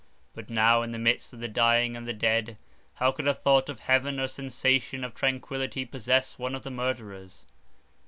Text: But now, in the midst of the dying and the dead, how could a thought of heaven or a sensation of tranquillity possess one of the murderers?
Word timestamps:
But 0.33 0.49
now, 0.49 0.81
in 0.81 0.93
the 0.93 0.97
midst 0.97 1.31
of 1.31 1.41
the 1.41 1.47
dying 1.47 1.95
and 1.95 2.07
the 2.07 2.11
dead, 2.11 2.57
how 2.95 3.11
could 3.11 3.27
a 3.27 3.35
thought 3.35 3.69
of 3.69 3.81
heaven 3.81 4.19
or 4.19 4.23
a 4.23 4.27
sensation 4.27 5.03
of 5.03 5.13
tranquillity 5.13 5.85
possess 5.85 6.39
one 6.39 6.55
of 6.55 6.63
the 6.63 6.71
murderers? 6.71 7.45